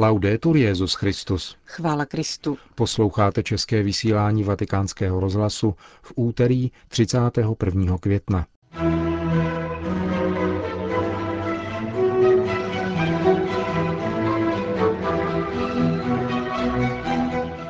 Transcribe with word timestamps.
Laudetur 0.00 0.56
Jezus 0.56 0.94
Christus. 0.94 1.56
Chvála 1.64 2.06
Kristu. 2.06 2.58
Posloucháte 2.74 3.42
české 3.42 3.82
vysílání 3.82 4.44
Vatikánského 4.44 5.20
rozhlasu 5.20 5.74
v 6.02 6.12
úterý 6.16 6.70
31. 6.88 7.98
května. 7.98 8.46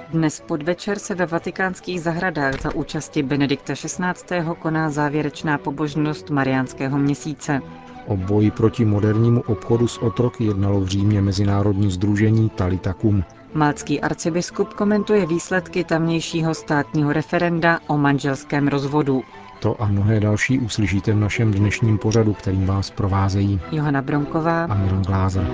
Dnes 0.08 0.42
podvečer 0.46 0.98
se 0.98 1.14
ve 1.14 1.26
vatikánských 1.26 2.00
zahradách 2.00 2.62
za 2.62 2.74
účasti 2.74 3.22
Benedikta 3.22 3.74
XVI. 3.74 4.04
koná 4.58 4.90
závěrečná 4.90 5.58
pobožnost 5.58 6.30
Mariánského 6.30 6.98
měsíce. 6.98 7.60
O 8.08 8.16
boji 8.16 8.50
proti 8.50 8.84
modernímu 8.84 9.42
obchodu 9.46 9.88
s 9.88 9.98
otroky 9.98 10.44
jednalo 10.44 10.80
v 10.80 10.88
Římě 10.88 11.22
Mezinárodní 11.22 11.90
združení 11.90 12.48
Talitakum. 12.50 13.24
Malcký 13.54 14.00
arcibiskup 14.00 14.74
komentuje 14.74 15.26
výsledky 15.26 15.84
tamnějšího 15.84 16.54
státního 16.54 17.12
referenda 17.12 17.80
o 17.86 17.98
manželském 17.98 18.68
rozvodu. 18.68 19.22
To 19.60 19.82
a 19.82 19.86
mnohé 19.86 20.20
další 20.20 20.58
uslyšíte 20.58 21.12
v 21.12 21.16
našem 21.16 21.52
dnešním 21.52 21.98
pořadu, 21.98 22.32
kterým 22.32 22.66
vás 22.66 22.90
provázejí 22.90 23.60
Johana 23.72 24.02
Bronková 24.02 24.64
a 24.64 24.74
Milan 24.74 25.02
Glázer. 25.02 25.46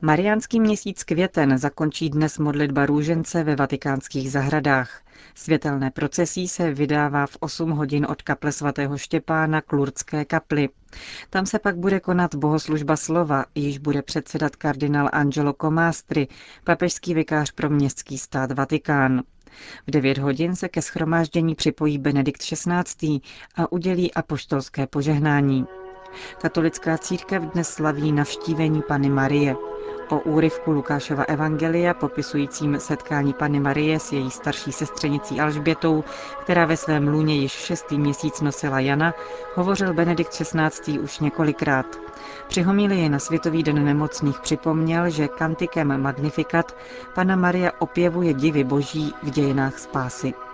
Mariánský 0.00 0.60
měsíc 0.60 1.04
květen 1.04 1.58
zakončí 1.58 2.10
dnes 2.10 2.38
modlitba 2.38 2.86
růžence 2.86 3.44
ve 3.44 3.56
vatikánských 3.56 4.32
zahradách. 4.32 5.02
Světelné 5.34 5.90
procesí 5.90 6.48
se 6.48 6.74
vydává 6.74 7.26
v 7.26 7.36
8 7.40 7.70
hodin 7.70 8.06
od 8.10 8.22
kaple 8.22 8.52
svatého 8.52 8.98
Štěpána 8.98 9.60
k 9.60 9.72
Lurdské 9.72 10.24
kapli. 10.24 10.68
Tam 11.30 11.46
se 11.46 11.58
pak 11.58 11.76
bude 11.76 12.00
konat 12.00 12.34
bohoslužba 12.34 12.96
slova, 12.96 13.44
již 13.54 13.78
bude 13.78 14.02
předsedat 14.02 14.56
kardinál 14.56 15.08
Angelo 15.12 15.54
Comastri, 15.60 16.28
papežský 16.64 17.14
vikář 17.14 17.50
pro 17.52 17.70
městský 17.70 18.18
stát 18.18 18.52
Vatikán. 18.52 19.22
V 19.86 19.90
9 19.90 20.18
hodin 20.18 20.56
se 20.56 20.68
ke 20.68 20.82
schromáždění 20.82 21.54
připojí 21.54 21.98
Benedikt 21.98 22.42
XVI. 22.42 23.20
a 23.56 23.72
udělí 23.72 24.14
apoštolské 24.14 24.86
požehnání. 24.86 25.66
Katolická 26.40 26.98
církev 26.98 27.42
dnes 27.42 27.68
slaví 27.68 28.12
navštívení 28.12 28.82
Pany 28.88 29.08
Marie. 29.08 29.56
O 30.10 30.18
úryvku 30.20 30.72
Lukášova 30.72 31.22
evangelia 31.22 31.94
popisujícím 31.94 32.80
setkání 32.80 33.32
Pany 33.32 33.60
Marie 33.60 34.00
s 34.00 34.12
její 34.12 34.30
starší 34.30 34.72
sestřenicí 34.72 35.40
Alžbětou, 35.40 36.04
která 36.40 36.66
ve 36.66 36.76
svém 36.76 37.08
lůně 37.08 37.36
již 37.36 37.52
šestý 37.52 37.98
měsíc 37.98 38.40
nosila 38.40 38.80
Jana, 38.80 39.14
hovořil 39.54 39.94
Benedikt 39.94 40.30
XVI. 40.32 40.98
už 40.98 41.18
několikrát. 41.18 41.86
Při 42.48 42.62
homílii 42.62 43.08
na 43.08 43.18
Světový 43.18 43.62
den 43.62 43.84
nemocných 43.84 44.40
připomněl, 44.40 45.10
že 45.10 45.28
kantikem 45.28 46.02
Magnificat 46.02 46.76
Pana 47.14 47.36
Maria 47.36 47.72
opěvuje 47.78 48.34
divy 48.34 48.64
boží 48.64 49.14
v 49.22 49.30
dějinách 49.30 49.78
spásy. 49.78 50.47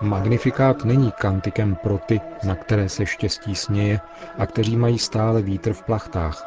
Magnifikát 0.00 0.84
není 0.84 1.12
kantikem 1.12 1.74
pro 1.82 1.98
ty, 1.98 2.20
na 2.44 2.54
které 2.54 2.88
se 2.88 3.06
štěstí 3.06 3.54
sněje 3.54 4.00
a 4.38 4.46
kteří 4.46 4.76
mají 4.76 4.98
stále 4.98 5.42
vítr 5.42 5.72
v 5.72 5.82
plachtách. 5.82 6.46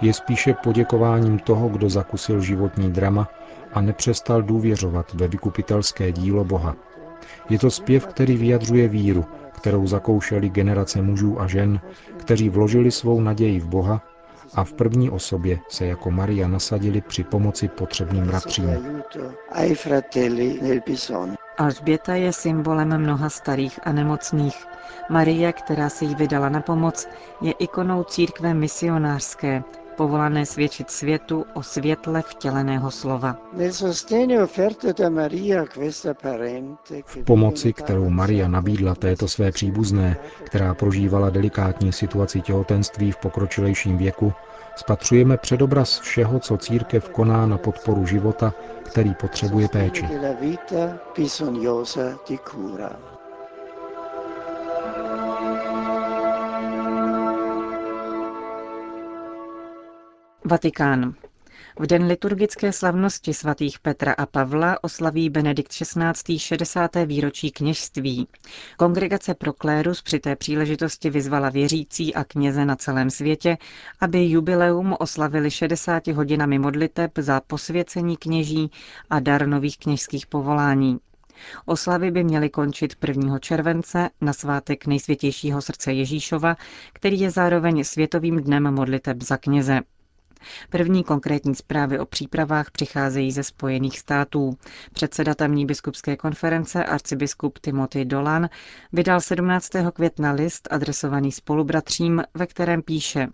Je 0.00 0.14
spíše 0.14 0.54
poděkováním 0.54 1.38
toho, 1.38 1.68
kdo 1.68 1.90
zakusil 1.90 2.40
životní 2.40 2.92
drama 2.92 3.28
a 3.72 3.80
nepřestal 3.80 4.42
důvěřovat 4.42 5.14
ve 5.14 5.28
vykupitelské 5.28 6.12
dílo 6.12 6.44
Boha. 6.44 6.76
Je 7.50 7.58
to 7.58 7.70
zpěv, 7.70 8.06
který 8.06 8.36
vyjadřuje 8.36 8.88
víru, 8.88 9.24
kterou 9.52 9.86
zakoušeli 9.86 10.48
generace 10.48 11.02
mužů 11.02 11.40
a 11.40 11.46
žen, 11.46 11.80
kteří 12.16 12.48
vložili 12.48 12.90
svou 12.90 13.20
naději 13.20 13.60
v 13.60 13.66
Boha 13.66 14.11
a 14.54 14.64
v 14.64 14.72
první 14.72 15.10
osobě 15.10 15.58
se 15.68 15.86
jako 15.86 16.10
Maria 16.10 16.48
nasadili 16.48 17.00
při 17.00 17.24
pomoci 17.24 17.68
potřebným 17.68 18.26
bratřím. 18.26 19.02
Alžběta 21.58 22.14
je 22.14 22.32
symbolem 22.32 22.98
mnoha 22.98 23.28
starých 23.28 23.80
a 23.82 23.92
nemocných. 23.92 24.66
Marie, 25.10 25.52
která 25.52 25.88
se 25.88 26.04
jí 26.04 26.14
vydala 26.14 26.48
na 26.48 26.60
pomoc, 26.60 27.08
je 27.40 27.52
ikonou 27.52 28.04
církve 28.04 28.54
misionářské, 28.54 29.62
povolané 30.02 30.46
svědčit 30.46 30.90
světu 30.90 31.44
o 31.54 31.62
světle 31.62 32.22
vtěleného 32.22 32.90
slova. 32.90 33.36
V 37.04 37.24
pomoci, 37.24 37.72
kterou 37.72 38.10
Maria 38.10 38.48
nabídla 38.48 38.94
této 38.94 39.28
své 39.28 39.52
příbuzné, 39.52 40.16
která 40.44 40.74
prožívala 40.74 41.30
delikátní 41.30 41.92
situaci 41.92 42.40
těhotenství 42.40 43.12
v 43.12 43.16
pokročilejším 43.16 43.98
věku, 43.98 44.32
spatřujeme 44.76 45.36
předobraz 45.36 46.00
všeho, 46.00 46.40
co 46.40 46.56
církev 46.56 47.08
koná 47.08 47.46
na 47.46 47.58
podporu 47.58 48.06
života, 48.06 48.54
který 48.84 49.14
potřebuje 49.14 49.68
péči. 49.68 50.08
Vatikán. 60.44 61.14
V 61.78 61.86
den 61.86 62.06
liturgické 62.06 62.72
slavnosti 62.72 63.34
svatých 63.34 63.78
Petra 63.78 64.12
a 64.12 64.26
Pavla 64.26 64.84
oslaví 64.84 65.30
Benedikt 65.30 65.72
XVI. 65.72 66.38
60. 66.38 66.90
výročí 67.06 67.50
kněžství. 67.50 68.28
Kongregace 68.76 69.34
pro 69.34 69.52
klérus 69.52 70.02
při 70.02 70.18
té 70.20 70.36
příležitosti 70.36 71.10
vyzvala 71.10 71.50
věřící 71.50 72.14
a 72.14 72.24
kněze 72.24 72.64
na 72.64 72.76
celém 72.76 73.10
světě, 73.10 73.58
aby 74.00 74.24
jubileum 74.30 74.96
oslavili 75.00 75.50
60 75.50 76.06
hodinami 76.06 76.58
modliteb 76.58 77.10
za 77.18 77.40
posvěcení 77.40 78.16
kněží 78.16 78.70
a 79.10 79.20
dar 79.20 79.46
nových 79.48 79.78
kněžských 79.78 80.26
povolání. 80.26 80.98
Oslavy 81.66 82.10
by 82.10 82.24
měly 82.24 82.50
končit 82.50 82.94
1. 83.08 83.38
července 83.38 84.10
na 84.20 84.32
svátek 84.32 84.86
nejsvětějšího 84.86 85.62
srdce 85.62 85.92
Ježíšova, 85.92 86.56
který 86.92 87.20
je 87.20 87.30
zároveň 87.30 87.84
Světovým 87.84 88.36
dnem 88.36 88.74
modliteb 88.74 89.22
za 89.22 89.36
kněze. 89.36 89.80
První 90.70 91.04
konkrétní 91.04 91.54
zprávy 91.54 91.98
o 91.98 92.06
přípravách 92.06 92.70
přicházejí 92.70 93.32
ze 93.32 93.42
Spojených 93.42 93.98
států. 93.98 94.58
Předseda 94.92 95.34
tamní 95.34 95.66
biskupské 95.66 96.16
konference 96.16 96.84
arcibiskup 96.84 97.58
Timothy 97.58 98.04
Dolan 98.04 98.48
vydal 98.92 99.20
17. 99.20 99.70
května 99.94 100.32
list 100.32 100.68
adresovaný 100.70 101.32
spolubratřím, 101.32 102.22
ve 102.34 102.46
kterém 102.46 102.82
píše 102.82 103.28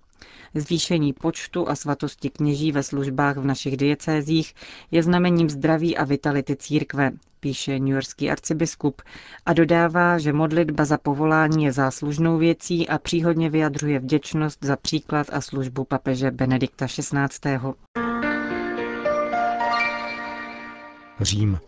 Zvýšení 0.54 1.12
počtu 1.12 1.68
a 1.68 1.74
svatosti 1.74 2.30
kněží 2.30 2.72
ve 2.72 2.82
službách 2.82 3.36
v 3.36 3.44
našich 3.44 3.76
diecézích 3.76 4.54
je 4.90 5.02
znamením 5.02 5.50
zdraví 5.50 5.96
a 5.96 6.04
vitality 6.04 6.56
církve, 6.56 7.10
píše 7.40 7.78
newyorský 7.78 8.30
arcibiskup 8.30 9.02
a 9.46 9.52
dodává, 9.52 10.18
že 10.18 10.32
modlitba 10.32 10.84
za 10.84 10.98
povolání 10.98 11.64
je 11.64 11.72
záslužnou 11.72 12.38
věcí 12.38 12.88
a 12.88 12.98
příhodně 12.98 13.50
vyjadřuje 13.50 13.98
vděčnost 13.98 14.64
za 14.64 14.76
příklad 14.76 15.26
a 15.32 15.40
službu 15.40 15.84
papeže 15.84 16.30
Benedikta 16.30 16.86
XVI. 16.86 17.58
Řím. 21.20 21.58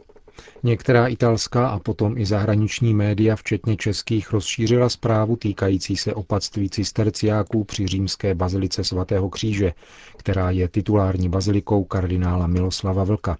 Některá 0.62 1.06
italská 1.06 1.68
a 1.68 1.78
potom 1.78 2.18
i 2.18 2.26
zahraniční 2.26 2.94
média, 2.94 3.36
včetně 3.36 3.76
českých, 3.76 4.32
rozšířila 4.32 4.88
zprávu 4.88 5.36
týkající 5.36 5.96
se 5.96 6.14
opatství 6.14 6.70
cisterciáků 6.70 7.64
při 7.64 7.86
římské 7.86 8.34
bazilice 8.34 8.84
svatého 8.84 9.30
kříže, 9.30 9.72
která 10.16 10.50
je 10.50 10.68
titulární 10.68 11.28
bazilikou 11.28 11.84
kardinála 11.84 12.46
Miloslava 12.46 13.04
Vlka. 13.04 13.36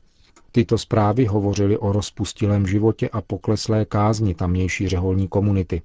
Tyto 0.53 0.79
zprávy 0.79 1.25
hovořily 1.25 1.79
o 1.79 1.93
rozpustilém 1.93 2.67
životě 2.67 3.09
a 3.09 3.21
pokleslé 3.21 3.85
kázni 3.85 4.35
tamnější 4.35 4.89
řeholní 4.89 5.29
komunity. 5.29 5.83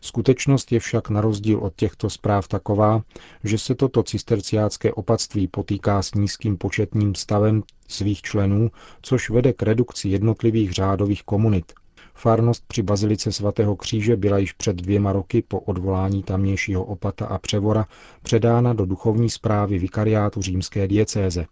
Skutečnost 0.00 0.72
je 0.72 0.80
však 0.80 1.10
na 1.10 1.20
rozdíl 1.20 1.58
od 1.58 1.72
těchto 1.76 2.10
zpráv 2.10 2.48
taková, 2.48 3.02
že 3.44 3.58
se 3.58 3.74
toto 3.74 4.02
cisterciácké 4.02 4.92
opatství 4.92 5.48
potýká 5.48 6.02
s 6.02 6.14
nízkým 6.14 6.56
početním 6.56 7.14
stavem 7.14 7.62
svých 7.88 8.22
členů, 8.22 8.70
což 9.02 9.30
vede 9.30 9.52
k 9.52 9.62
redukci 9.62 10.08
jednotlivých 10.08 10.72
řádových 10.72 11.22
komunit. 11.22 11.72
Farnost 12.14 12.64
při 12.66 12.82
Bazilice 12.82 13.32
svatého 13.32 13.76
kříže 13.76 14.16
byla 14.16 14.38
již 14.38 14.52
před 14.52 14.76
dvěma 14.76 15.12
roky 15.12 15.42
po 15.48 15.60
odvolání 15.60 16.22
tamnějšího 16.22 16.84
opata 16.84 17.26
a 17.26 17.38
převora 17.38 17.86
předána 18.22 18.72
do 18.72 18.86
duchovní 18.86 19.30
zprávy 19.30 19.78
vikariátu 19.78 20.42
římské 20.42 20.88
diecéze. 20.88 21.46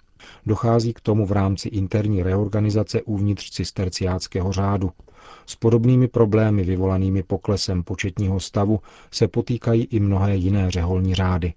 Dochází 0.47 0.93
k 0.93 1.01
tomu 1.01 1.27
v 1.27 1.33
rámci 1.33 1.69
interní 1.69 2.23
reorganizace 2.23 3.03
uvnitř 3.03 3.51
cisterciáckého 3.51 4.53
řádu. 4.53 4.91
S 5.47 5.57
podobnými 5.57 6.09
problémy 6.09 6.65
vyvolanými 6.65 7.23
poklesem 7.23 7.83
početního 7.83 8.41
stavu 8.41 8.81
se 9.11 9.29
potýkají 9.29 9.85
i 9.85 10.01
mnohé 10.01 10.37
jiné 10.37 10.71
řeholní 10.71 11.15
řády. 11.15 11.53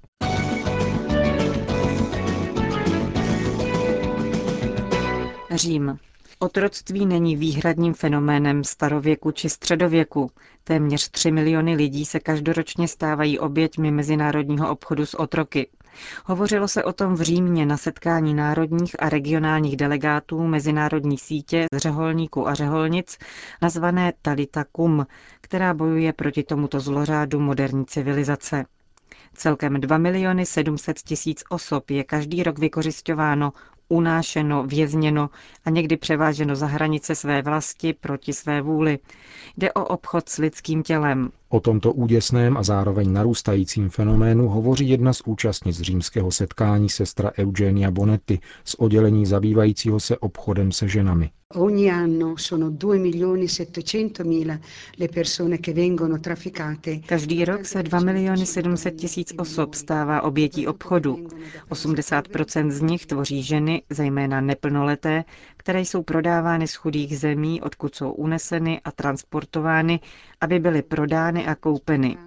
Řím. 5.56 5.98
Otroctví 6.42 7.06
není 7.06 7.36
výhradním 7.36 7.94
fenoménem 7.94 8.64
starověku 8.64 9.32
či 9.32 9.50
středověku. 9.50 10.32
Téměř 10.64 11.10
3 11.10 11.32
miliony 11.32 11.76
lidí 11.76 12.06
se 12.06 12.20
každoročně 12.20 12.88
stávají 12.88 13.40
oběťmi 13.40 13.92
mezinárodního 13.92 14.70
obchodu 14.72 15.06
s 15.06 15.20
otroky. 15.20 15.68
Hovořilo 16.26 16.68
se 16.68 16.84
o 16.84 16.94
tom 16.94 17.16
v 17.16 17.22
Římě 17.22 17.66
na 17.66 17.78
setkání 17.78 18.34
národních 18.34 18.96
a 19.00 19.10
regionálních 19.10 19.78
delegátů 19.78 20.48
Mezinárodní 20.48 21.18
sítě 21.18 21.66
z 21.74 21.78
řeholníků 21.78 22.48
a 22.48 22.54
řeholnic, 22.54 23.18
nazvané 23.62 24.14
Talita 24.22 24.64
Kum, 24.72 25.06
která 25.42 25.74
bojuje 25.74 26.14
proti 26.14 26.44
tomuto 26.44 26.80
zlořádu 26.80 27.40
moderní 27.40 27.86
civilizace. 27.86 28.66
Celkem 29.34 29.82
2 29.82 29.98
miliony 29.98 30.46
700 30.46 30.98
tisíc 31.00 31.44
osob 31.50 31.90
je 31.90 32.04
každý 32.04 32.44
rok 32.44 32.60
vykořišťováno, 32.60 33.54
unášeno, 33.90 34.64
vězněno 34.64 35.30
a 35.66 35.70
někdy 35.70 35.98
převáženo 35.98 36.56
za 36.56 36.66
hranice 36.66 37.16
své 37.16 37.42
vlasti 37.42 37.94
proti 37.94 38.34
své 38.34 38.62
vůli. 38.62 39.00
Jde 39.58 39.74
o 39.74 39.86
obchod 39.86 40.30
s 40.30 40.38
lidským 40.38 40.84
tělem. 40.84 41.30
O 41.50 41.60
tomto 41.60 41.94
úděsném 41.94 42.58
a 42.58 42.64
zároveň 42.64 43.14
narůstajícím 43.14 43.90
fenoménu 43.90 44.48
hovoří 44.48 44.90
jedna 44.90 45.14
z 45.14 45.22
účastnic 45.26 45.82
římského 45.82 46.32
setkání 46.32 46.90
sestra 46.90 47.32
Eugenia 47.40 47.92
Bonetti 47.92 48.40
z 48.66 48.76
oddělení 48.76 49.26
zabývajícího 49.26 50.00
se 50.00 50.18
obchodem 50.18 50.72
se 50.72 50.88
ženami. 50.88 51.30
Ogni 51.56 51.90
anno 51.90 52.38
sono 52.38 52.70
2 52.70 53.00
milioni 53.00 53.48
700 53.48 54.24
mila 54.24 54.60
le 54.98 55.08
persone 55.08 55.60
che 55.60 55.74
vengono 55.74 56.20
traficate. 56.20 57.00
Každý 57.00 57.44
rok 57.44 57.66
se 57.66 57.82
2 57.82 58.00
miliony 58.06 58.46
700 58.46 58.96
tisíc 58.96 59.34
osob 59.36 59.74
stává 59.74 60.22
obětí 60.22 60.68
obchodu. 60.68 61.28
80% 61.70 62.70
z 62.70 62.82
nich 62.82 63.06
tvoří 63.06 63.42
ženy, 63.44 63.82
zejména 63.90 64.42
neplnoleté, 64.42 65.24
které 65.58 65.82
jsou 65.82 66.04
prodávány 66.04 66.68
z 66.68 66.76
chudých 66.76 67.20
zemí, 67.20 67.62
odkud 67.62 67.96
jsou 67.96 68.12
uneseny 68.12 68.82
a 68.84 68.92
transportovány, 68.92 70.00
aby 70.42 70.60
byly 70.60 70.82
prodány 70.82 71.46
a 71.46 71.56
koupeny. 71.56 72.18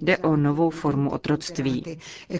Jde 0.00 0.18
o 0.18 0.36
novou 0.36 0.70
formu 0.70 1.10
otroctví. 1.10 1.84
E 2.30 2.38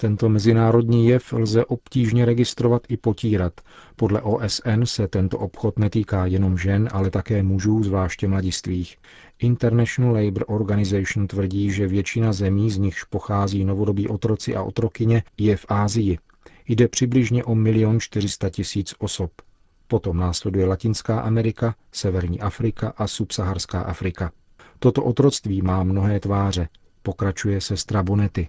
tento 0.00 0.28
mezinárodní 0.28 1.06
jev 1.06 1.32
lze 1.32 1.64
obtížně 1.64 2.24
registrovat 2.24 2.82
i 2.88 2.96
potírat. 2.96 3.60
Podle 3.96 4.22
OSN 4.22 4.82
se 4.84 5.08
tento 5.08 5.38
obchod 5.38 5.78
netýká 5.78 6.26
jenom 6.26 6.58
žen, 6.58 6.88
ale 6.92 7.10
také 7.10 7.42
mužů, 7.42 7.82
zvláště 7.82 8.28
mladistvých. 8.28 8.96
International 9.38 10.14
Labour 10.14 10.44
Organization 10.46 11.26
tvrdí, 11.26 11.70
že 11.70 11.86
většina 11.86 12.32
zemí, 12.32 12.70
z 12.70 12.78
nichž 12.78 13.04
pochází 13.04 13.64
novodobí 13.64 14.08
otroci 14.08 14.56
a 14.56 14.62
otrokyně, 14.62 15.22
je 15.38 15.56
v 15.56 15.66
Ázii. 15.68 16.18
Jde 16.68 16.88
přibližně 16.88 17.44
o 17.44 17.54
milion 17.54 18.00
400 18.00 18.50
tisíc 18.50 18.94
osob. 18.98 19.30
Potom 19.86 20.16
následuje 20.16 20.66
Latinská 20.66 21.20
Amerika, 21.20 21.74
Severní 21.92 22.40
Afrika 22.40 22.92
a 22.96 23.06
subsaharská 23.06 23.80
Afrika. 23.80 24.32
Toto 24.78 25.04
otroctví 25.04 25.62
má 25.62 25.84
mnohé 25.84 26.20
tváře, 26.20 26.68
pokračuje 27.02 27.60
sestra 27.60 28.02
Bonety. 28.02 28.48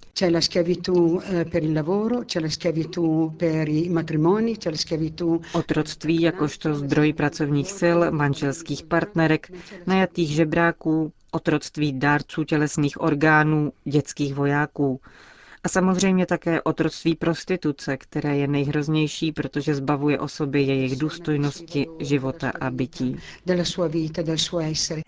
Otroctví 5.53 6.21
jakožto 6.21 6.75
zdroj 6.75 7.13
pracovních 7.13 7.71
sil, 7.79 7.97
manželských 8.11 8.83
partnerek, 8.83 9.51
najatých 9.87 10.29
žebráků, 10.29 11.11
otroctví 11.31 11.93
dárců 11.99 12.43
tělesných 12.43 13.01
orgánů, 13.01 13.73
dětských 13.85 14.35
vojáků. 14.35 14.99
A 15.63 15.69
samozřejmě 15.69 16.25
také 16.25 16.61
otroctví 16.61 17.15
prostituce, 17.15 17.97
které 17.97 18.37
je 18.37 18.47
nejhroznější, 18.47 19.31
protože 19.31 19.75
zbavuje 19.75 20.19
osoby 20.19 20.61
jejich 20.61 20.99
důstojnosti, 20.99 21.87
života 21.99 22.51
a 22.61 22.69
bytí. 22.69 23.15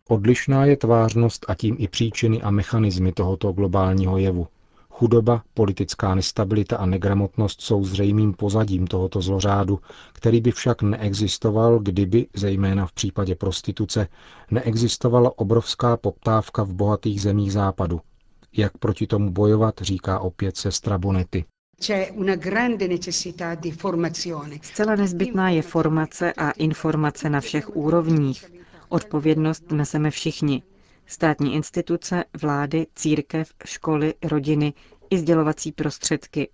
Odlišná 0.08 0.66
je 0.66 0.78
tvářnost 0.78 1.46
a 1.48 1.56
tím 1.56 1.76
i 1.80 1.88
příčiny 1.88 2.42
a 2.42 2.52
mechanismy 2.52 3.12
tohoto 3.12 3.52
globálního 3.52 4.18
jevu. 4.18 4.48
Chudoba, 4.90 5.44
politická 5.54 6.16
nestabilita 6.16 6.78
a 6.78 6.86
negramotnost 6.86 7.62
jsou 7.62 7.84
zřejmým 7.84 8.34
pozadím 8.34 8.88
tohoto 8.88 9.22
zlořádu, 9.22 9.80
který 10.14 10.42
by 10.42 10.52
však 10.52 10.82
neexistoval, 10.82 11.80
kdyby, 11.80 12.28
zejména 12.36 12.86
v 12.86 12.92
případě 12.92 13.36
prostituce, 13.36 14.08
neexistovala 14.52 15.32
obrovská 15.36 15.98
poptávka 15.98 16.64
v 16.64 16.74
bohatých 16.74 17.22
zemích 17.22 17.54
západu, 17.54 18.02
jak 18.58 18.78
proti 18.78 19.08
tomu 19.08 19.32
bojovat, 19.32 19.76
říká 19.82 20.20
opět 20.20 20.58
sestra 20.58 20.98
Bonety. 20.98 21.46
Zcela 24.62 24.96
nezbytná 24.96 25.50
je 25.50 25.62
formace 25.62 26.34
a 26.34 26.52
informace 26.52 27.30
na 27.30 27.42
všech 27.42 27.76
úrovních. 27.76 28.46
Odpovědnost 28.90 29.72
neseme 29.72 30.12
všichni. 30.12 30.64
Státní 31.06 31.54
instituce, 31.56 32.24
vlády, 32.42 32.88
církev, 32.96 33.54
školy, 33.66 34.14
rodiny 34.24 34.74
i 35.10 35.18
sdělovací 35.18 35.72
prostředky. 35.72 36.50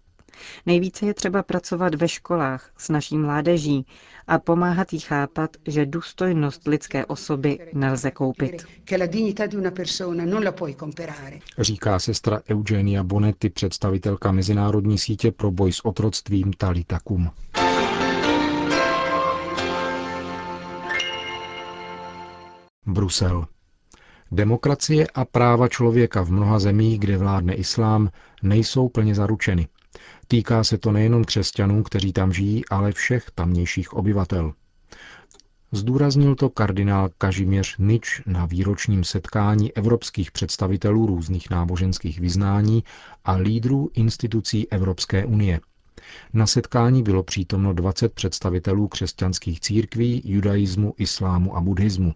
Nejvíce 0.66 1.06
je 1.06 1.14
třeba 1.14 1.44
pracovat 1.44 1.96
ve 1.96 2.08
školách 2.08 2.72
s 2.78 2.90
naší 2.90 3.18
mládeží 3.18 3.86
a 4.28 4.40
pomáhat 4.40 4.94
jí 4.94 5.00
chápat, 5.00 5.58
že 5.68 5.86
důstojnost 5.86 6.68
lidské 6.68 7.06
osoby 7.06 7.60
nelze 7.74 8.12
koupit. 8.12 8.66
Říká 11.60 12.00
sestra 12.00 12.42
Eugenia 12.50 13.04
Bonetti, 13.04 13.50
představitelka 13.50 14.32
Mezinárodní 14.32 14.98
sítě 14.98 15.32
pro 15.32 15.52
boj 15.52 15.74
s 15.74 15.86
otroctvím 15.86 16.54
Talitakum. 16.54 17.30
Brusel. 22.86 23.46
Demokracie 24.32 25.08
a 25.16 25.26
práva 25.26 25.68
člověka 25.68 26.22
v 26.22 26.32
mnoha 26.32 26.60
zemích, 26.60 27.00
kde 27.00 27.18
vládne 27.18 27.54
islám, 27.54 28.10
nejsou 28.44 28.90
plně 28.90 29.16
zaručeny. 29.16 29.68
Týká 30.32 30.64
se 30.64 30.78
to 30.78 30.92
nejenom 30.92 31.24
křesťanů, 31.24 31.84
kteří 31.84 32.14
tam 32.14 32.34
žijí, 32.34 32.66
ale 32.70 32.92
všech 32.92 33.32
tamnějších 33.36 33.94
obyvatel. 33.94 34.54
Zdůraznil 35.72 36.36
to 36.36 36.50
kardinál 36.50 37.10
Kažiměř 37.18 37.76
Nič 37.80 38.22
na 38.26 38.46
výročním 38.46 39.04
setkání 39.04 39.74
evropských 39.78 40.32
představitelů 40.32 41.06
různých 41.06 41.50
náboženských 41.50 42.20
vyznání 42.20 42.84
a 43.26 43.32
lídrů 43.36 43.90
institucí 43.94 44.72
Evropské 44.72 45.26
unie. 45.26 45.60
Na 46.34 46.48
setkání 46.48 47.04
bylo 47.04 47.24
přítomno 47.24 47.74
20 47.74 48.14
představitelů 48.14 48.88
křesťanských 48.88 49.60
církví, 49.60 50.22
judaismu, 50.26 50.94
islámu 50.98 51.56
a 51.58 51.62
buddhismu. 51.62 52.14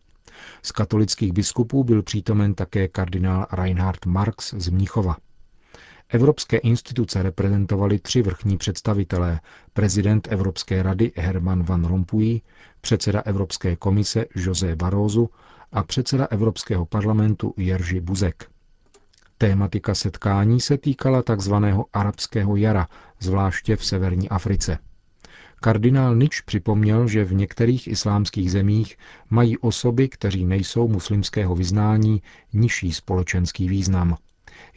Z 0.64 0.72
katolických 0.72 1.34
biskupů 1.34 1.84
byl 1.84 2.04
přítomen 2.04 2.54
také 2.56 2.88
kardinál 2.88 3.48
Reinhard 3.52 4.06
Marx 4.06 4.54
z 4.58 4.70
Mnichova. 4.70 5.18
Evropské 6.16 6.58
instituce 6.58 7.24
reprezentovali 7.24 8.00
tři 8.00 8.22
vrchní 8.22 8.58
představitelé, 8.58 9.40
prezident 9.74 10.28
Evropské 10.32 10.84
rady 10.84 11.12
Herman 11.16 11.64
Van 11.64 11.86
Rompuy, 11.86 12.40
předseda 12.82 13.20
Evropské 13.22 13.76
komise 13.76 14.26
José 14.36 14.76
Barroso 14.76 15.28
a 15.72 15.84
předseda 15.84 16.26
Evropského 16.32 16.86
parlamentu 16.86 17.54
Jerzy 17.58 18.00
Buzek. 18.02 18.46
Tématika 19.38 19.96
setkání 19.96 20.62
se 20.62 20.78
týkala 20.78 21.24
tzv. 21.24 21.54
arabského 21.94 22.56
jara, 22.56 22.88
zvláště 23.20 23.76
v 23.76 23.86
severní 23.86 24.30
Africe. 24.30 24.78
Kardinál 25.56 26.16
Nič 26.16 26.42
připomněl, 26.42 27.08
že 27.08 27.26
v 27.26 27.34
některých 27.34 27.88
islámských 27.88 28.52
zemích 28.52 28.98
mají 29.30 29.58
osoby, 29.58 30.08
kteří 30.10 30.46
nejsou 30.46 30.88
muslimského 30.88 31.56
vyznání, 31.56 32.22
nižší 32.54 32.94
společenský 32.94 33.70
význam– 33.70 34.16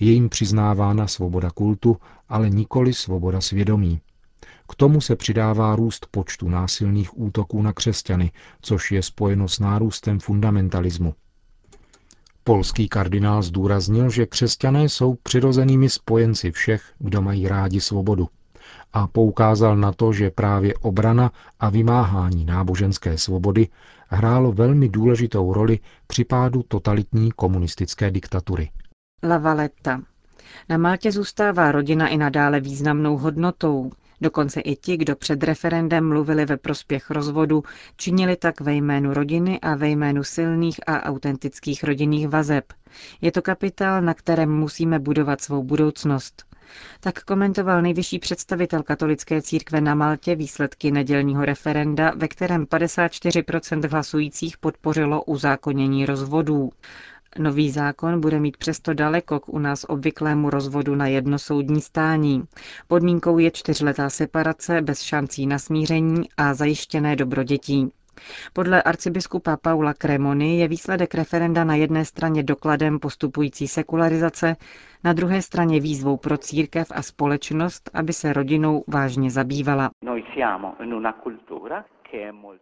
je 0.01 0.13
jim 0.13 0.29
přiznávána 0.29 1.07
svoboda 1.07 1.51
kultu, 1.51 1.97
ale 2.29 2.51
nikoli 2.51 2.95
svoboda 2.95 3.41
svědomí. 3.41 4.01
K 4.69 4.75
tomu 4.75 5.01
se 5.01 5.17
přidává 5.17 5.77
růst 5.77 6.07
počtu 6.11 6.49
násilných 6.49 7.19
útoků 7.19 7.63
na 7.63 7.73
křesťany, 7.73 8.31
což 8.63 8.93
je 8.93 9.03
spojeno 9.03 9.49
s 9.49 9.59
nárůstem 9.59 10.21
fundamentalismu. 10.21 11.15
Polský 12.45 12.89
kardinál 12.89 13.43
zdůraznil, 13.43 14.11
že 14.11 14.27
křesťané 14.27 14.85
jsou 14.85 15.15
přirozenými 15.15 15.91
spojenci 15.91 16.53
všech, 16.53 16.93
kdo 16.99 17.23
mají 17.23 17.49
rádi 17.49 17.81
svobodu. 17.81 18.29
A 18.93 19.07
poukázal 19.07 19.77
na 19.77 19.93
to, 19.93 20.13
že 20.13 20.31
právě 20.31 20.75
obrana 20.75 21.33
a 21.61 21.71
vymáhání 21.71 22.45
náboženské 22.45 23.19
svobody 23.19 23.69
hrálo 24.09 24.53
velmi 24.53 24.89
důležitou 24.89 25.53
roli 25.53 25.79
při 26.07 26.25
pádu 26.25 26.63
totalitní 26.63 27.33
komunistické 27.33 28.11
diktatury. 28.11 28.71
La 29.29 29.39
Valetta. 29.39 30.03
Na 30.69 30.79
Maltě 30.79 31.13
zůstává 31.13 31.73
rodina 31.73 32.09
i 32.09 32.17
nadále 32.17 32.61
významnou 32.61 33.17
hodnotou. 33.17 33.91
Dokonce 34.21 34.61
i 34.61 34.77
ti, 34.77 34.97
kdo 34.97 35.17
před 35.17 35.43
referendem 35.43 36.09
mluvili 36.09 36.45
ve 36.47 36.57
prospěch 36.57 37.11
rozvodu, 37.11 37.63
činili 37.97 38.37
tak 38.37 38.61
ve 38.61 38.75
jménu 38.75 39.15
rodiny 39.15 39.61
a 39.61 39.75
ve 39.75 39.89
jménu 39.89 40.25
silných 40.25 40.81
a 40.87 41.03
autentických 41.03 41.85
rodinných 41.85 42.29
vazeb. 42.29 42.65
Je 43.21 43.33
to 43.33 43.43
kapitál, 43.43 44.03
na 44.03 44.15
kterém 44.15 44.51
musíme 44.53 44.99
budovat 44.99 45.41
svou 45.41 45.63
budoucnost. 45.63 46.45
Tak 47.01 47.23
komentoval 47.25 47.83
nejvyšší 47.83 48.19
představitel 48.19 48.83
katolické 48.83 49.43
církve 49.43 49.81
na 49.81 49.95
Maltě 49.95 50.35
výsledky 50.37 50.91
nedělního 50.91 51.45
referenda, 51.45 52.13
ve 52.17 52.29
kterém 52.29 52.65
54% 52.65 53.89
hlasujících 53.91 54.59
podpořilo 54.59 55.23
uzákonění 55.25 56.07
rozvodů. 56.07 56.71
Nový 57.39 57.71
zákon 57.71 58.21
bude 58.21 58.41
mít 58.41 58.57
přesto 58.57 58.95
daleko 58.95 59.41
k 59.41 59.49
u 59.49 59.59
nás 59.59 59.85
obvyklému 59.89 60.51
rozvodu 60.51 60.95
na 60.95 61.07
jednosoudní 61.07 61.81
stání. 61.81 62.43
Podmínkou 62.89 63.39
je 63.39 63.51
čtyřletá 63.51 64.11
separace 64.11 64.83
bez 64.83 65.01
šancí 65.01 65.47
na 65.47 65.59
smíření 65.59 66.29
a 66.37 66.55
zajištěné 66.55 67.17
dobro 67.17 67.43
dětí. 67.43 67.91
Podle 68.53 68.83
arcibiskupa 68.83 69.57
Paula 69.57 69.95
Cremony 69.95 70.59
je 70.59 70.69
výsledek 70.69 71.15
referenda 71.15 71.65
na 71.65 71.75
jedné 71.75 72.05
straně 72.05 72.43
dokladem 72.43 72.99
postupující 72.99 73.69
sekularizace, 73.69 74.57
na 75.05 75.13
druhé 75.13 75.43
straně 75.43 75.81
výzvou 75.81 76.17
pro 76.17 76.39
církev 76.39 76.89
a 76.95 77.03
společnost, 77.03 77.91
aby 77.95 78.13
se 78.13 78.33
rodinou 78.33 78.85
vážně 78.87 79.31
zabývala. 79.31 79.91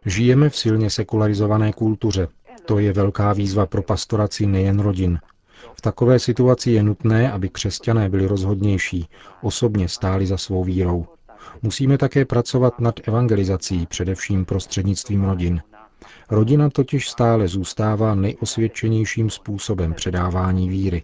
Žijeme 0.05 0.49
v 0.49 0.55
silně 0.55 0.89
sekularizované 0.89 1.73
kultuře. 1.73 2.27
To 2.65 2.79
je 2.79 2.93
velká 2.93 3.33
výzva 3.33 3.65
pro 3.65 3.81
pastoraci 3.83 4.45
nejen 4.45 4.79
rodin. 4.79 5.19
V 5.77 5.81
takové 5.81 6.19
situaci 6.19 6.71
je 6.71 6.83
nutné, 6.83 7.31
aby 7.31 7.49
křesťané 7.49 8.09
byli 8.09 8.27
rozhodnější, 8.27 9.07
osobně 9.41 9.89
stáli 9.89 10.27
za 10.27 10.37
svou 10.37 10.63
vírou. 10.63 11.05
Musíme 11.61 11.97
také 11.97 12.25
pracovat 12.25 12.79
nad 12.79 13.07
evangelizací, 13.07 13.85
především 13.85 14.45
prostřednictvím 14.45 15.23
rodin. 15.23 15.61
Rodina 16.29 16.69
totiž 16.69 17.09
stále 17.09 17.47
zůstává 17.47 18.15
nejosvědčenějším 18.15 19.29
způsobem 19.29 19.93
předávání 19.93 20.69
víry. 20.69 21.03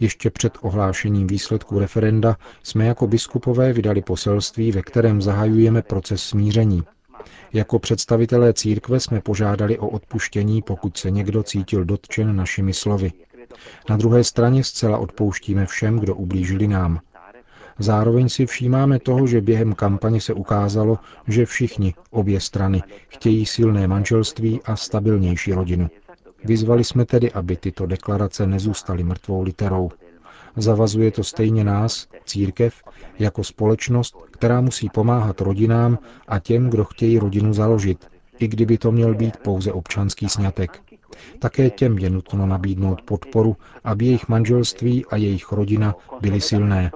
Ještě 0.00 0.30
před 0.30 0.58
ohlášením 0.60 1.26
výsledků 1.26 1.78
referenda 1.78 2.36
jsme 2.62 2.86
jako 2.86 3.06
biskupové 3.06 3.72
vydali 3.72 4.02
poselství, 4.02 4.72
ve 4.72 4.82
kterém 4.82 5.22
zahajujeme 5.22 5.82
proces 5.82 6.22
smíření. 6.22 6.82
Jako 7.52 7.78
představitelé 7.78 8.52
církve 8.52 9.00
jsme 9.00 9.20
požádali 9.20 9.78
o 9.78 9.88
odpuštění, 9.88 10.62
pokud 10.62 10.96
se 10.96 11.10
někdo 11.10 11.42
cítil 11.42 11.84
dotčen 11.84 12.36
našimi 12.36 12.74
slovy. 12.74 13.12
Na 13.90 13.96
druhé 13.96 14.24
straně 14.24 14.64
zcela 14.64 14.98
odpouštíme 14.98 15.66
všem, 15.66 15.98
kdo 15.98 16.14
ublížili 16.14 16.68
nám. 16.68 17.00
Zároveň 17.78 18.28
si 18.28 18.46
všímáme 18.46 18.98
toho, 18.98 19.26
že 19.26 19.40
během 19.40 19.74
kampaně 19.74 20.20
se 20.20 20.34
ukázalo, 20.34 20.98
že 21.28 21.46
všichni, 21.46 21.94
obě 22.10 22.40
strany, 22.40 22.82
chtějí 23.08 23.46
silné 23.46 23.88
manželství 23.88 24.60
a 24.64 24.76
stabilnější 24.76 25.52
rodinu. 25.52 25.88
Vyzvali 26.44 26.84
jsme 26.84 27.04
tedy, 27.04 27.32
aby 27.32 27.56
tyto 27.56 27.86
deklarace 27.86 28.46
nezůstaly 28.46 29.04
mrtvou 29.04 29.42
literou. 29.42 29.90
Zavazuje 30.56 31.10
to 31.10 31.24
stejně 31.24 31.64
nás, 31.64 32.08
církev, 32.24 32.82
jako 33.18 33.44
společnost, 33.44 34.16
která 34.30 34.60
musí 34.60 34.88
pomáhat 34.88 35.40
rodinám 35.40 35.98
a 36.28 36.38
těm, 36.38 36.70
kdo 36.70 36.84
chtějí 36.84 37.18
rodinu 37.18 37.52
založit, 37.52 38.06
i 38.38 38.48
kdyby 38.48 38.78
to 38.78 38.92
měl 38.92 39.14
být 39.14 39.36
pouze 39.36 39.72
občanský 39.72 40.28
sňatek. 40.28 40.82
Také 41.38 41.70
těm 41.70 41.98
je 41.98 42.10
nutno 42.10 42.46
nabídnout 42.46 43.02
podporu, 43.02 43.56
aby 43.84 44.04
jejich 44.04 44.28
manželství 44.28 45.06
a 45.06 45.16
jejich 45.16 45.52
rodina 45.52 45.94
byly 46.20 46.40
silné. 46.40 46.90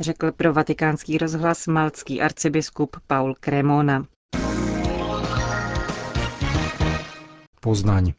Řekl 0.00 0.32
pro 0.32 0.52
vatikánský 0.52 1.18
rozhlas 1.18 1.66
malcký 1.66 2.20
arcibiskup 2.20 2.96
Paul 3.06 3.34
Cremona. 3.34 4.04
Poznaň. 7.60 8.12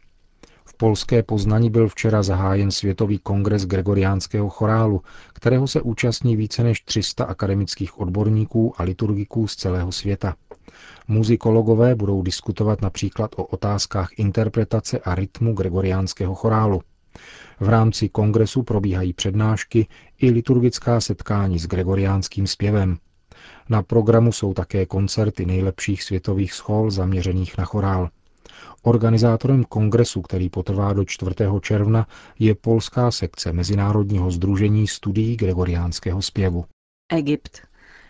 Polské 0.81 1.23
Poznani 1.23 1.69
byl 1.69 1.87
včera 1.87 2.23
zahájen 2.23 2.71
Světový 2.71 3.19
kongres 3.19 3.65
gregoriánského 3.65 4.49
chorálu, 4.49 5.01
kterého 5.33 5.67
se 5.67 5.81
účastní 5.81 6.35
více 6.35 6.63
než 6.63 6.81
300 6.81 7.23
akademických 7.23 7.99
odborníků 7.99 8.73
a 8.77 8.83
liturgiků 8.83 9.47
z 9.47 9.55
celého 9.55 9.91
světa. 9.91 10.35
Muzikologové 11.07 11.95
budou 11.95 12.21
diskutovat 12.21 12.81
například 12.81 13.31
o 13.35 13.43
otázkách 13.43 14.09
interpretace 14.17 14.99
a 14.99 15.15
rytmu 15.15 15.53
gregoriánského 15.53 16.35
chorálu. 16.35 16.81
V 17.59 17.69
rámci 17.69 18.09
kongresu 18.09 18.63
probíhají 18.63 19.13
přednášky 19.13 19.87
i 20.17 20.31
liturgická 20.31 21.01
setkání 21.01 21.59
s 21.59 21.67
gregoriánským 21.67 22.47
zpěvem. 22.47 22.97
Na 23.69 23.83
programu 23.83 24.31
jsou 24.31 24.53
také 24.53 24.85
koncerty 24.85 25.45
nejlepších 25.45 26.03
světových 26.03 26.53
schol 26.53 26.91
zaměřených 26.91 27.57
na 27.57 27.65
chorál. 27.65 28.09
Organizátorem 28.83 29.63
kongresu, 29.63 30.21
který 30.21 30.49
potrvá 30.49 30.93
do 30.93 31.05
4. 31.05 31.31
června, 31.61 32.07
je 32.39 32.55
polská 32.55 33.11
sekce 33.11 33.53
Mezinárodního 33.53 34.31
združení 34.31 34.87
studií 34.87 35.35
gregoriánského 35.37 36.21
zpěvu. 36.21 36.65
Egypt. 37.11 37.61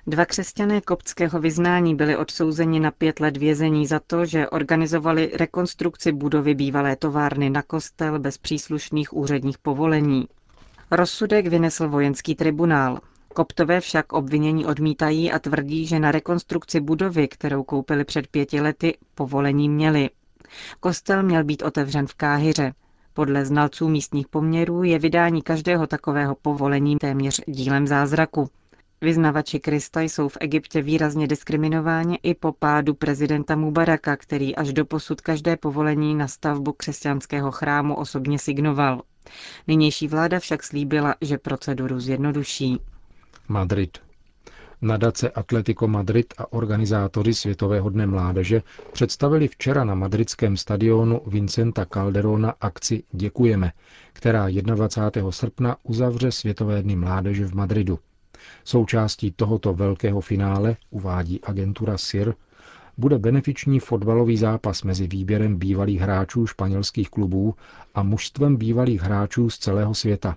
Dva 0.08 0.26
křesťané 0.26 0.82
koptského 0.82 1.40
vyznání 1.40 1.96
byli 1.96 2.18
odsouzeni 2.18 2.80
na 2.80 2.92
pět 2.92 3.20
let 3.20 3.38
vězení 3.38 3.88
za 3.88 4.00
to, 4.08 4.26
že 4.26 4.50
organizovali 4.50 5.32
rekonstrukci 5.34 6.12
budovy 6.12 6.56
bývalé 6.56 6.96
továrny 6.96 7.50
na 7.50 7.62
kostel 7.62 8.20
bez 8.20 8.38
příslušných 8.38 9.14
úředních 9.14 9.58
povolení. 9.58 10.28
Rozsudek 10.92 11.48
vynesl 11.48 11.90
vojenský 11.90 12.36
tribunál. 12.36 13.00
Koptové 13.34 13.80
však 13.82 14.14
obvinění 14.14 14.66
odmítají 14.66 15.32
a 15.32 15.40
tvrdí, 15.40 15.86
že 15.88 16.00
na 16.00 16.12
rekonstrukci 16.12 16.80
budovy, 16.80 17.28
kterou 17.28 17.64
koupili 17.64 18.04
před 18.06 18.28
pěti 18.28 18.62
lety, 18.62 18.98
povolení 19.16 19.70
měli. 19.70 20.10
Kostel 20.80 21.24
měl 21.24 21.44
být 21.44 21.62
otevřen 21.64 22.08
v 22.08 22.14
Káhyře. 22.14 22.74
Podle 23.14 23.46
znalců 23.46 23.90
místních 23.90 24.28
poměrů 24.28 24.84
je 24.84 25.00
vydání 25.00 25.42
každého 25.42 25.88
takového 25.88 26.36
povolení 26.36 26.98
téměř 26.98 27.42
dílem 27.48 27.88
zázraku. 27.88 28.50
Vyznavači 29.02 29.60
Krista 29.60 30.02
jsou 30.02 30.30
v 30.30 30.38
Egyptě 30.40 30.82
výrazně 30.82 31.28
diskriminováni 31.28 32.20
i 32.24 32.34
po 32.34 32.52
pádu 32.52 32.94
prezidenta 32.94 33.56
Mubaraka, 33.56 34.18
který 34.18 34.56
až 34.56 34.74
do 34.74 34.86
posud 34.86 35.22
každé 35.22 35.58
povolení 35.58 36.16
na 36.16 36.28
stavbu 36.28 36.74
křesťanského 36.74 37.52
chrámu 37.52 37.96
osobně 37.96 38.40
signoval. 38.40 39.02
Nynější 39.68 40.08
vláda 40.08 40.40
však 40.40 40.64
slíbila, 40.64 41.16
že 41.22 41.38
proceduru 41.38 42.00
zjednoduší. 42.00 42.80
Madrid. 43.48 44.09
Nadace 44.82 45.30
Atletico 45.30 45.88
Madrid 45.88 46.34
a 46.38 46.54
organizátoři 46.54 47.34
Světového 47.34 47.90
dne 47.90 48.06
mládeže 48.08 48.62
představili 48.92 49.48
včera 49.48 49.84
na 49.84 49.96
madridském 49.96 50.58
stadionu 50.58 51.22
Vincenta 51.28 51.86
Calderona 51.86 52.54
akci 52.62 53.04
Děkujeme, 53.12 53.72
která 54.14 54.48
21. 54.50 55.32
srpna 55.32 55.78
uzavře 55.84 56.32
Světové 56.32 56.84
dny 56.84 56.96
mládeže 56.96 57.46
v 57.46 57.54
Madridu. 57.56 58.00
Součástí 58.64 59.32
tohoto 59.32 59.74
velkého 59.74 60.22
finále, 60.22 60.76
uvádí 60.90 61.42
agentura 61.44 61.98
SIR, 61.98 62.34
bude 62.98 63.20
benefiční 63.20 63.80
fotbalový 63.80 64.38
zápas 64.38 64.84
mezi 64.84 65.08
výběrem 65.08 65.56
bývalých 65.56 66.00
hráčů 66.02 66.48
španělských 66.48 67.10
klubů 67.10 67.56
a 67.96 68.04
mužstvem 68.04 68.56
bývalých 68.58 69.02
hráčů 69.02 69.50
z 69.50 69.58
celého 69.58 69.94
světa. 69.94 70.36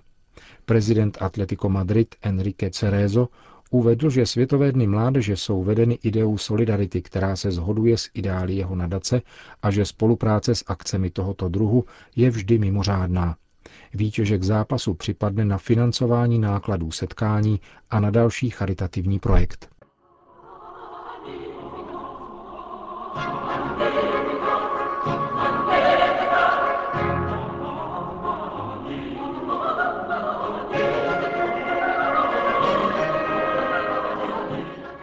Prezident 0.65 1.17
Atletico 1.21 1.69
Madrid 1.69 2.15
Enrique 2.21 2.69
Cerezo 2.71 3.27
uvedl, 3.73 4.09
že 4.09 4.25
Světové 4.25 4.71
dny 4.71 4.87
mládeže 4.87 5.37
jsou 5.37 5.63
vedeny 5.63 5.99
ideou 6.03 6.37
solidarity, 6.37 7.01
která 7.01 7.35
se 7.35 7.51
zhoduje 7.51 7.97
s 7.97 8.09
ideály 8.13 8.53
jeho 8.55 8.75
nadace 8.75 9.21
a 9.63 9.71
že 9.71 9.85
spolupráce 9.85 10.55
s 10.55 10.63
akcemi 10.67 11.09
tohoto 11.09 11.49
druhu 11.49 11.85
je 12.15 12.29
vždy 12.29 12.57
mimořádná. 12.57 13.35
Výtěžek 13.93 14.43
zápasu 14.43 14.93
připadne 14.93 15.45
na 15.45 15.57
financování 15.57 16.39
nákladů 16.39 16.91
setkání 16.91 17.59
a 17.89 17.99
na 17.99 18.09
další 18.11 18.49
charitativní 18.49 19.19
projekt. 19.19 19.69